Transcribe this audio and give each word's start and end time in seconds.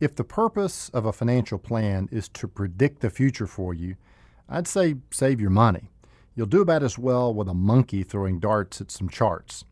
If 0.00 0.16
the 0.16 0.24
purpose 0.24 0.88
of 0.90 1.06
a 1.06 1.12
financial 1.12 1.58
plan 1.58 2.08
is 2.10 2.28
to 2.30 2.48
predict 2.48 3.00
the 3.00 3.10
future 3.10 3.46
for 3.46 3.72
you, 3.72 3.96
I'd 4.48 4.66
say 4.66 4.96
save 5.10 5.40
your 5.40 5.50
money. 5.50 5.90
You'll 6.34 6.46
do 6.46 6.62
about 6.62 6.82
as 6.82 6.98
well 6.98 7.32
with 7.32 7.48
a 7.48 7.54
monkey 7.54 8.02
throwing 8.02 8.40
darts 8.40 8.80
at 8.80 8.90
some 8.90 9.08
charts. 9.08 9.64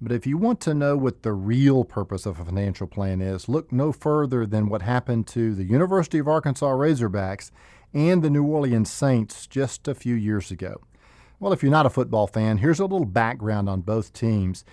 But 0.00 0.12
if 0.12 0.26
you 0.26 0.38
want 0.38 0.60
to 0.60 0.74
know 0.74 0.96
what 0.96 1.22
the 1.22 1.32
real 1.32 1.84
purpose 1.84 2.24
of 2.24 2.38
a 2.38 2.44
financial 2.44 2.86
plan 2.86 3.20
is, 3.20 3.48
look 3.48 3.72
no 3.72 3.90
further 3.90 4.46
than 4.46 4.68
what 4.68 4.82
happened 4.82 5.26
to 5.28 5.54
the 5.54 5.64
University 5.64 6.18
of 6.18 6.28
Arkansas 6.28 6.70
Razorbacks 6.70 7.50
and 7.92 8.22
the 8.22 8.30
New 8.30 8.44
Orleans 8.44 8.90
Saints 8.90 9.46
just 9.46 9.88
a 9.88 9.94
few 9.94 10.14
years 10.14 10.50
ago. 10.50 10.80
Well, 11.40 11.52
if 11.52 11.62
you're 11.62 11.72
not 11.72 11.86
a 11.86 11.90
football 11.90 12.26
fan, 12.26 12.58
here's 12.58 12.80
a 12.80 12.84
little 12.84 13.06
background 13.06 13.68
on 13.68 13.80
both 13.80 14.12
teams. 14.12 14.64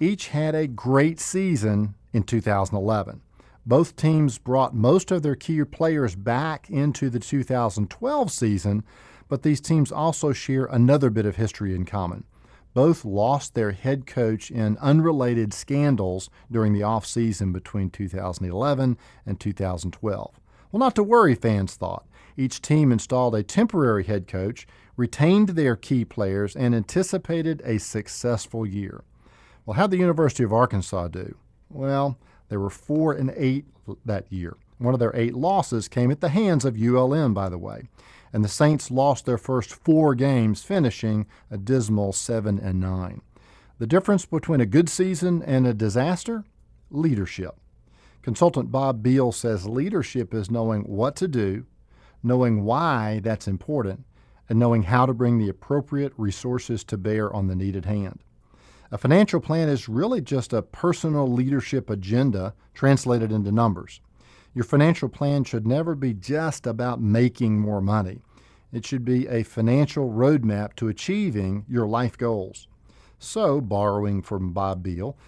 Each 0.00 0.28
had 0.28 0.54
a 0.54 0.66
great 0.66 1.20
season 1.20 1.94
in 2.12 2.24
2011. 2.24 3.20
Both 3.68 3.96
teams 3.96 4.38
brought 4.38 4.74
most 4.74 5.10
of 5.10 5.20
their 5.20 5.34
key 5.34 5.62
players 5.62 6.16
back 6.16 6.70
into 6.70 7.10
the 7.10 7.18
2012 7.18 8.32
season, 8.32 8.82
but 9.28 9.42
these 9.42 9.60
teams 9.60 9.92
also 9.92 10.32
share 10.32 10.64
another 10.64 11.10
bit 11.10 11.26
of 11.26 11.36
history 11.36 11.74
in 11.74 11.84
common. 11.84 12.24
Both 12.72 13.04
lost 13.04 13.54
their 13.54 13.72
head 13.72 14.06
coach 14.06 14.50
in 14.50 14.78
unrelated 14.78 15.52
scandals 15.52 16.30
during 16.50 16.72
the 16.72 16.80
offseason 16.80 17.52
between 17.52 17.90
2011 17.90 18.96
and 19.26 19.38
2012. 19.38 20.40
Well, 20.72 20.80
not 20.80 20.94
to 20.94 21.02
worry, 21.02 21.34
fans 21.34 21.74
thought. 21.74 22.06
Each 22.38 22.62
team 22.62 22.90
installed 22.90 23.34
a 23.34 23.42
temporary 23.42 24.04
head 24.04 24.26
coach, 24.26 24.66
retained 24.96 25.50
their 25.50 25.76
key 25.76 26.06
players, 26.06 26.56
and 26.56 26.74
anticipated 26.74 27.60
a 27.66 27.76
successful 27.76 28.64
year. 28.64 29.04
Well, 29.66 29.74
how'd 29.74 29.90
the 29.90 29.98
University 29.98 30.42
of 30.42 30.54
Arkansas 30.54 31.08
do? 31.08 31.36
Well, 31.68 32.16
they 32.48 32.56
were 32.56 32.70
4 32.70 33.12
and 33.12 33.32
8 33.36 33.64
that 34.04 34.32
year. 34.32 34.56
One 34.78 34.94
of 34.94 35.00
their 35.00 35.14
eight 35.14 35.34
losses 35.34 35.88
came 35.88 36.10
at 36.10 36.20
the 36.20 36.28
hands 36.28 36.64
of 36.64 36.76
ULM, 36.80 37.34
by 37.34 37.48
the 37.48 37.58
way. 37.58 37.82
And 38.32 38.44
the 38.44 38.48
Saints 38.48 38.90
lost 38.90 39.26
their 39.26 39.38
first 39.38 39.72
four 39.74 40.14
games, 40.14 40.62
finishing 40.62 41.26
a 41.50 41.58
dismal 41.58 42.12
7 42.12 42.58
and 42.58 42.80
9. 42.80 43.20
The 43.78 43.86
difference 43.86 44.24
between 44.24 44.60
a 44.60 44.66
good 44.66 44.88
season 44.88 45.42
and 45.42 45.66
a 45.66 45.74
disaster? 45.74 46.44
Leadership. 46.90 47.56
Consultant 48.22 48.70
Bob 48.70 49.02
Beal 49.02 49.32
says 49.32 49.66
leadership 49.66 50.34
is 50.34 50.50
knowing 50.50 50.82
what 50.82 51.16
to 51.16 51.28
do, 51.28 51.64
knowing 52.22 52.64
why 52.64 53.20
that's 53.22 53.48
important, 53.48 54.04
and 54.48 54.58
knowing 54.58 54.84
how 54.84 55.06
to 55.06 55.14
bring 55.14 55.38
the 55.38 55.48
appropriate 55.48 56.12
resources 56.16 56.84
to 56.84 56.98
bear 56.98 57.32
on 57.32 57.46
the 57.46 57.56
needed 57.56 57.84
hand. 57.84 58.20
A 58.90 58.96
financial 58.96 59.40
plan 59.40 59.68
is 59.68 59.88
really 59.88 60.22
just 60.22 60.54
a 60.54 60.62
personal 60.62 61.30
leadership 61.30 61.90
agenda 61.90 62.54
translated 62.72 63.30
into 63.30 63.52
numbers. 63.52 64.00
Your 64.54 64.64
financial 64.64 65.10
plan 65.10 65.44
should 65.44 65.66
never 65.66 65.94
be 65.94 66.14
just 66.14 66.66
about 66.66 67.00
making 67.00 67.60
more 67.60 67.82
money. 67.82 68.22
It 68.72 68.86
should 68.86 69.04
be 69.04 69.26
a 69.28 69.42
financial 69.42 70.10
roadmap 70.10 70.74
to 70.76 70.88
achieving 70.88 71.66
your 71.68 71.86
life 71.86 72.16
goals. 72.16 72.66
So, 73.18 73.60
borrowing 73.60 74.22
from 74.22 74.52
Bob 74.52 74.82
Beal, 74.82 75.18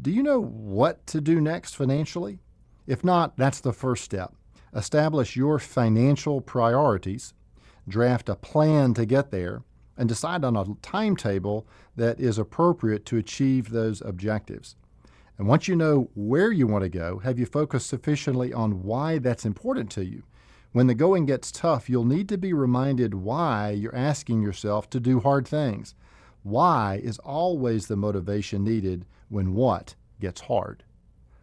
do 0.00 0.10
you 0.10 0.22
know 0.22 0.40
what 0.40 1.04
to 1.08 1.20
do 1.20 1.40
next 1.40 1.74
financially? 1.74 2.38
If 2.86 3.02
not, 3.02 3.36
that's 3.36 3.60
the 3.60 3.72
first 3.72 4.04
step. 4.04 4.34
Establish 4.74 5.36
your 5.36 5.58
financial 5.58 6.40
priorities, 6.40 7.34
draft 7.88 8.28
a 8.28 8.36
plan 8.36 8.94
to 8.94 9.04
get 9.04 9.30
there, 9.30 9.62
and 10.00 10.08
decide 10.08 10.44
on 10.44 10.56
a 10.56 10.64
timetable 10.82 11.66
that 11.94 12.18
is 12.18 12.38
appropriate 12.38 13.06
to 13.06 13.18
achieve 13.18 13.70
those 13.70 14.00
objectives. 14.00 14.74
And 15.38 15.46
once 15.46 15.68
you 15.68 15.76
know 15.76 16.10
where 16.14 16.50
you 16.50 16.66
want 16.66 16.82
to 16.82 16.88
go, 16.88 17.18
have 17.20 17.38
you 17.38 17.46
focused 17.46 17.86
sufficiently 17.86 18.52
on 18.52 18.82
why 18.82 19.18
that's 19.18 19.44
important 19.44 19.90
to 19.92 20.04
you? 20.04 20.24
When 20.72 20.88
the 20.88 20.94
going 20.94 21.26
gets 21.26 21.52
tough, 21.52 21.88
you'll 21.88 22.04
need 22.04 22.28
to 22.30 22.38
be 22.38 22.52
reminded 22.52 23.14
why 23.14 23.70
you're 23.70 23.94
asking 23.94 24.42
yourself 24.42 24.90
to 24.90 25.00
do 25.00 25.20
hard 25.20 25.46
things. 25.46 25.94
Why 26.42 27.00
is 27.02 27.18
always 27.18 27.86
the 27.86 27.96
motivation 27.96 28.64
needed 28.64 29.04
when 29.28 29.54
what 29.54 29.94
gets 30.20 30.42
hard. 30.42 30.84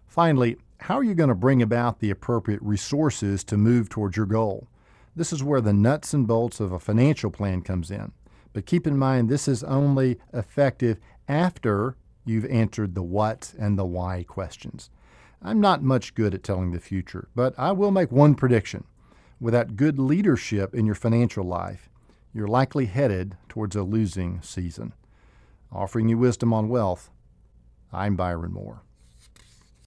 Finally, 0.06 0.58
how 0.82 0.98
are 0.98 1.04
you 1.04 1.16
going 1.16 1.30
to 1.30 1.36
bring 1.36 1.62
about 1.62 2.00
the 2.00 2.12
appropriate 2.12 2.62
resources 2.62 3.44
to 3.46 3.58
move 3.58 3.90
towards 3.90 4.16
your 4.16 4.26
goal? 4.26 4.68
This 5.16 5.34
is 5.34 5.44
where 5.44 5.62
the 5.62 5.74
nuts 5.74 6.14
and 6.14 6.28
bolts 6.28 6.60
of 6.60 6.72
a 6.72 6.80
financial 6.80 7.32
plan 7.32 7.62
comes 7.62 7.90
in. 7.90 8.12
But 8.58 8.66
keep 8.66 8.88
in 8.88 8.98
mind, 8.98 9.30
this 9.30 9.48
is 9.48 9.64
only 9.64 10.18
effective 10.34 11.00
after 11.28 11.96
you've 12.26 12.48
answered 12.48 12.96
the 12.96 13.04
what 13.04 13.54
and 13.60 13.78
the 13.78 13.86
why 13.86 14.26
questions. 14.28 14.90
I'm 15.44 15.62
not 15.62 15.84
much 15.84 16.16
good 16.16 16.34
at 16.34 16.42
telling 16.42 16.72
the 16.72 16.80
future, 16.80 17.28
but 17.36 17.54
I 17.56 17.72
will 17.72 17.92
make 17.92 18.12
one 18.12 18.34
prediction. 18.34 18.86
Without 19.40 19.76
good 19.76 20.00
leadership 20.00 20.74
in 20.74 20.88
your 20.88 20.96
financial 20.96 21.46
life, 21.46 21.88
you're 22.34 22.48
likely 22.48 22.88
headed 22.88 23.38
towards 23.48 23.76
a 23.76 23.84
losing 23.84 24.42
season. 24.42 24.94
Offering 25.72 26.10
you 26.10 26.18
wisdom 26.18 26.52
on 26.52 26.68
wealth, 26.68 27.12
I'm 27.94 28.16
Byron 28.16 28.54
Moore. 28.54 28.82